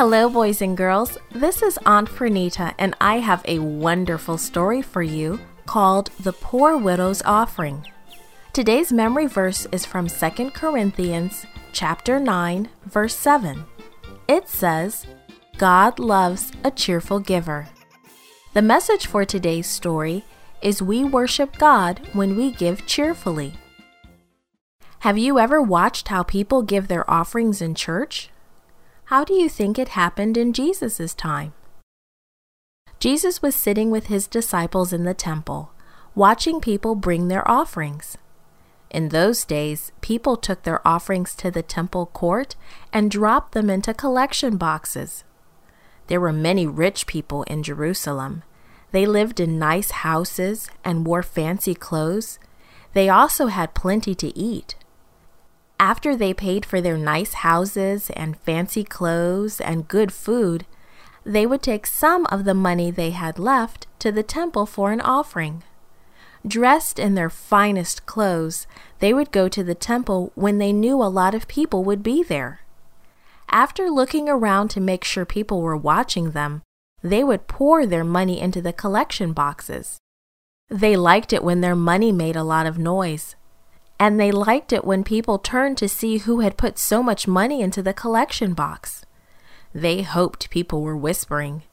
Hello, 0.00 0.30
boys 0.30 0.62
and 0.62 0.78
girls. 0.78 1.18
This 1.30 1.60
is 1.60 1.78
Aunt 1.84 2.08
Pernita, 2.08 2.72
and 2.78 2.96
I 3.02 3.18
have 3.18 3.44
a 3.44 3.58
wonderful 3.58 4.38
story 4.38 4.80
for 4.80 5.02
you 5.02 5.38
called 5.66 6.06
The 6.18 6.32
Poor 6.32 6.78
Widow's 6.78 7.20
Offering. 7.20 7.86
Today's 8.54 8.90
memory 8.94 9.26
verse 9.26 9.66
is 9.72 9.84
from 9.84 10.08
2 10.08 10.52
Corinthians 10.52 11.44
chapter 11.74 12.18
9, 12.18 12.70
verse 12.86 13.14
7. 13.14 13.66
It 14.26 14.48
says, 14.48 15.06
God 15.58 15.98
loves 15.98 16.50
a 16.64 16.70
cheerful 16.70 17.20
giver. 17.20 17.68
The 18.54 18.62
message 18.62 19.06
for 19.06 19.26
today's 19.26 19.66
story 19.66 20.24
is 20.62 20.80
we 20.80 21.04
worship 21.04 21.58
God 21.58 22.00
when 22.14 22.38
we 22.38 22.52
give 22.52 22.86
cheerfully. 22.86 23.52
Have 25.00 25.18
you 25.18 25.38
ever 25.38 25.60
watched 25.60 26.08
how 26.08 26.22
people 26.22 26.62
give 26.62 26.88
their 26.88 27.08
offerings 27.10 27.60
in 27.60 27.74
church? 27.74 28.30
How 29.10 29.24
do 29.24 29.34
you 29.34 29.48
think 29.48 29.76
it 29.76 29.98
happened 29.98 30.36
in 30.36 30.52
Jesus' 30.52 31.14
time? 31.14 31.52
Jesus 33.00 33.42
was 33.42 33.56
sitting 33.56 33.90
with 33.90 34.06
his 34.06 34.28
disciples 34.28 34.92
in 34.92 35.02
the 35.02 35.14
temple, 35.14 35.72
watching 36.14 36.60
people 36.60 36.94
bring 36.94 37.26
their 37.26 37.42
offerings. 37.50 38.16
In 38.88 39.08
those 39.08 39.44
days, 39.44 39.90
people 40.00 40.36
took 40.36 40.62
their 40.62 40.86
offerings 40.86 41.34
to 41.34 41.50
the 41.50 41.60
temple 41.60 42.06
court 42.06 42.54
and 42.92 43.10
dropped 43.10 43.50
them 43.50 43.68
into 43.68 43.92
collection 43.92 44.56
boxes. 44.56 45.24
There 46.06 46.20
were 46.20 46.32
many 46.32 46.68
rich 46.68 47.08
people 47.08 47.42
in 47.48 47.64
Jerusalem. 47.64 48.44
They 48.92 49.06
lived 49.06 49.40
in 49.40 49.58
nice 49.58 49.90
houses 49.90 50.70
and 50.84 51.04
wore 51.04 51.24
fancy 51.24 51.74
clothes. 51.74 52.38
They 52.92 53.08
also 53.08 53.48
had 53.48 53.74
plenty 53.74 54.14
to 54.14 54.38
eat. 54.38 54.76
After 55.80 56.14
they 56.14 56.34
paid 56.34 56.66
for 56.66 56.82
their 56.82 56.98
nice 56.98 57.32
houses 57.32 58.10
and 58.10 58.36
fancy 58.36 58.84
clothes 58.84 59.62
and 59.62 59.88
good 59.88 60.12
food, 60.12 60.66
they 61.24 61.46
would 61.46 61.62
take 61.62 61.86
some 61.86 62.26
of 62.26 62.44
the 62.44 62.52
money 62.52 62.90
they 62.90 63.12
had 63.12 63.38
left 63.38 63.86
to 64.00 64.12
the 64.12 64.22
temple 64.22 64.66
for 64.66 64.92
an 64.92 65.00
offering. 65.00 65.62
Dressed 66.46 66.98
in 66.98 67.14
their 67.14 67.30
finest 67.30 68.04
clothes, 68.04 68.66
they 68.98 69.14
would 69.14 69.32
go 69.32 69.48
to 69.48 69.64
the 69.64 69.74
temple 69.74 70.32
when 70.34 70.58
they 70.58 70.70
knew 70.70 70.96
a 70.96 71.08
lot 71.08 71.34
of 71.34 71.48
people 71.48 71.82
would 71.82 72.02
be 72.02 72.22
there. 72.22 72.60
After 73.48 73.88
looking 73.88 74.28
around 74.28 74.68
to 74.72 74.80
make 74.80 75.02
sure 75.02 75.24
people 75.24 75.62
were 75.62 75.78
watching 75.78 76.32
them, 76.32 76.60
they 77.02 77.24
would 77.24 77.48
pour 77.48 77.86
their 77.86 78.04
money 78.04 78.38
into 78.38 78.60
the 78.60 78.74
collection 78.74 79.32
boxes. 79.32 79.98
They 80.68 80.94
liked 80.94 81.32
it 81.32 81.42
when 81.42 81.62
their 81.62 81.74
money 81.74 82.12
made 82.12 82.36
a 82.36 82.44
lot 82.44 82.66
of 82.66 82.76
noise 82.76 83.34
and 84.00 84.18
they 84.18 84.32
liked 84.32 84.72
it 84.72 84.82
when 84.82 85.04
people 85.04 85.38
turned 85.38 85.76
to 85.76 85.86
see 85.86 86.16
who 86.16 86.40
had 86.40 86.56
put 86.56 86.78
so 86.78 87.02
much 87.02 87.28
money 87.28 87.60
into 87.60 87.82
the 87.82 87.92
collection 87.92 88.54
box. 88.54 89.04
They 89.74 90.00
hoped 90.00 90.48
people 90.48 90.80
were 90.80 90.96
whispering, 90.96 91.64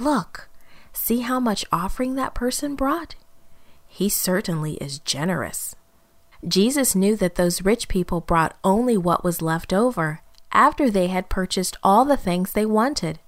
Look, 0.00 0.48
see 0.92 1.20
how 1.20 1.38
much 1.38 1.64
offering 1.70 2.16
that 2.16 2.34
person 2.34 2.74
brought? 2.74 3.14
He 3.86 4.08
certainly 4.08 4.74
is 4.74 4.98
generous. 4.98 5.76
Jesus 6.46 6.96
knew 6.96 7.14
that 7.16 7.36
those 7.36 7.62
rich 7.62 7.86
people 7.86 8.20
brought 8.20 8.58
only 8.64 8.96
what 8.96 9.22
was 9.22 9.40
left 9.40 9.72
over 9.72 10.20
after 10.50 10.90
they 10.90 11.06
had 11.06 11.28
purchased 11.28 11.76
all 11.84 12.04
the 12.04 12.16
things 12.16 12.52
they 12.52 12.66
wanted. 12.66 13.20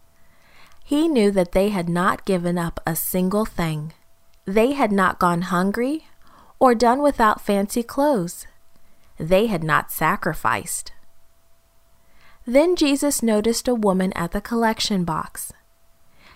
He 0.85 1.07
knew 1.07 1.31
that 1.31 1.53
they 1.53 1.69
had 1.69 1.89
not 1.89 2.25
given 2.25 2.59
up 2.59 2.81
a 2.85 2.97
single 2.97 3.45
thing. 3.45 3.93
They 4.45 4.73
had 4.73 4.91
not 4.91 5.21
gone 5.21 5.43
hungry 5.43 6.07
or 6.61 6.75
done 6.75 7.03
without 7.03 7.41
fancy 7.41 7.83
clothes. 7.83 8.47
They 9.19 9.47
had 9.47 9.65
not 9.65 9.91
sacrificed. 9.91 10.93
Then 12.47 12.77
Jesus 12.77 13.23
noticed 13.23 13.67
a 13.67 13.75
woman 13.75 14.13
at 14.13 14.33
the 14.33 14.41
collection 14.41 15.05
box. 15.05 15.53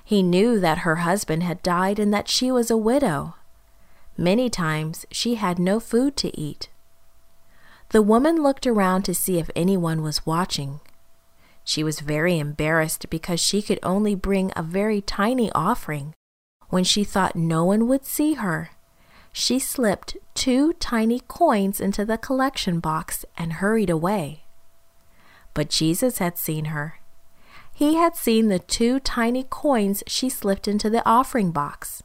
He 0.04 0.22
knew 0.22 0.60
that 0.60 0.78
her 0.78 0.96
husband 0.96 1.42
had 1.42 1.62
died 1.62 1.98
and 1.98 2.12
that 2.12 2.28
she 2.28 2.50
was 2.50 2.70
a 2.70 2.76
widow. 2.76 3.36
Many 4.16 4.50
times 4.50 5.06
she 5.10 5.36
had 5.36 5.58
no 5.58 5.80
food 5.80 6.16
to 6.18 6.38
eat. 6.38 6.68
The 7.90 8.02
woman 8.02 8.42
looked 8.42 8.66
around 8.66 9.04
to 9.04 9.14
see 9.14 9.38
if 9.38 9.50
anyone 9.56 10.02
was 10.02 10.26
watching. 10.26 10.80
She 11.64 11.82
was 11.82 12.00
very 12.00 12.38
embarrassed 12.38 13.08
because 13.08 13.40
she 13.40 13.62
could 13.62 13.78
only 13.82 14.14
bring 14.14 14.52
a 14.54 14.62
very 14.62 15.00
tiny 15.00 15.50
offering. 15.52 16.14
When 16.68 16.84
she 16.84 17.04
thought 17.04 17.36
no 17.36 17.64
one 17.64 17.88
would 17.88 18.04
see 18.04 18.34
her, 18.34 18.70
she 19.36 19.58
slipped 19.58 20.16
two 20.34 20.72
tiny 20.74 21.18
coins 21.18 21.80
into 21.80 22.04
the 22.04 22.16
collection 22.16 22.78
box 22.78 23.24
and 23.36 23.54
hurried 23.54 23.90
away. 23.90 24.44
But 25.54 25.68
Jesus 25.68 26.18
had 26.18 26.38
seen 26.38 26.66
her. 26.66 27.00
He 27.74 27.96
had 27.96 28.14
seen 28.14 28.46
the 28.46 28.60
two 28.60 29.00
tiny 29.00 29.42
coins 29.42 30.04
she 30.06 30.28
slipped 30.28 30.68
into 30.68 30.88
the 30.88 31.04
offering 31.04 31.50
box. 31.50 32.04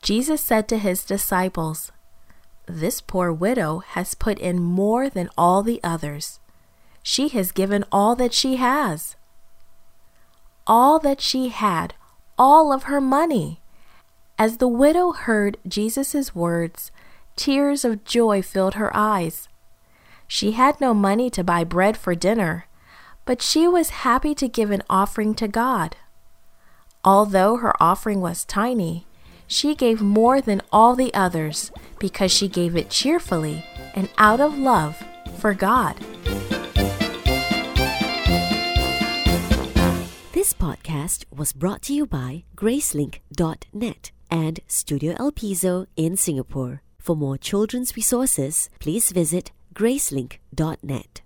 Jesus 0.00 0.40
said 0.40 0.68
to 0.68 0.78
his 0.78 1.04
disciples, 1.04 1.92
This 2.64 3.02
poor 3.02 3.30
widow 3.30 3.80
has 3.88 4.14
put 4.14 4.38
in 4.38 4.58
more 4.58 5.10
than 5.10 5.28
all 5.36 5.62
the 5.62 5.80
others. 5.84 6.40
She 7.02 7.28
has 7.28 7.52
given 7.52 7.84
all 7.92 8.16
that 8.16 8.32
she 8.32 8.56
has. 8.56 9.16
All 10.66 10.98
that 11.00 11.20
she 11.20 11.50
had, 11.50 11.92
all 12.38 12.72
of 12.72 12.84
her 12.84 13.02
money. 13.02 13.61
As 14.42 14.56
the 14.56 14.66
widow 14.66 15.12
heard 15.12 15.56
Jesus' 15.68 16.34
words, 16.34 16.90
tears 17.36 17.84
of 17.84 18.02
joy 18.02 18.42
filled 18.42 18.74
her 18.74 18.90
eyes. 18.92 19.48
She 20.26 20.50
had 20.50 20.80
no 20.80 20.92
money 20.92 21.30
to 21.30 21.44
buy 21.44 21.62
bread 21.62 21.96
for 21.96 22.16
dinner, 22.16 22.66
but 23.24 23.40
she 23.40 23.68
was 23.68 24.02
happy 24.02 24.34
to 24.34 24.48
give 24.48 24.72
an 24.72 24.82
offering 24.90 25.36
to 25.36 25.46
God. 25.46 25.94
Although 27.04 27.58
her 27.58 27.80
offering 27.80 28.20
was 28.20 28.44
tiny, 28.44 29.06
she 29.46 29.76
gave 29.76 30.02
more 30.02 30.40
than 30.40 30.60
all 30.72 30.96
the 30.96 31.14
others 31.14 31.70
because 32.00 32.32
she 32.32 32.48
gave 32.48 32.74
it 32.74 32.90
cheerfully 32.90 33.64
and 33.94 34.08
out 34.18 34.40
of 34.40 34.58
love 34.58 35.00
for 35.38 35.54
God. 35.54 35.94
This 40.32 40.52
podcast 40.52 41.26
was 41.30 41.52
brought 41.52 41.82
to 41.82 41.94
you 41.94 42.06
by 42.06 42.42
Gracelink.net 42.56 44.10
and 44.32 44.60
Studio 44.66 45.14
El 45.18 45.30
Piso 45.30 45.86
in 45.94 46.16
Singapore. 46.16 46.80
For 46.98 47.14
more 47.14 47.36
children's 47.36 47.94
resources, 47.96 48.70
please 48.80 49.12
visit 49.12 49.52
gracelink.net. 49.74 51.22